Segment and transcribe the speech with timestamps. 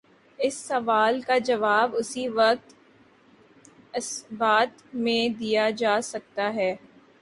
[0.39, 2.73] اس سوال کا جواب اسی وقت
[3.93, 6.75] اثبات میں دیا جا سکتا ہے۔